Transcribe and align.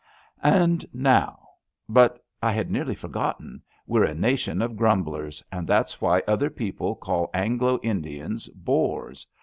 And 0.41 0.83
now. 0.95 1.47
But 1.87 2.25
I 2.41 2.53
had 2.53 2.71
nearly 2.71 2.95
forgotten. 2.95 3.61
We're 3.85 4.05
a 4.05 4.15
nation 4.15 4.59
of 4.63 4.71
gnmiblers, 4.71 5.43
and 5.51 5.67
that's 5.67 6.01
why 6.01 6.23
other 6.27 6.49
people 6.49 6.95
call 6.95 7.29
Anglo 7.35 7.77
Indians 7.83 8.47
bores. 8.47 9.27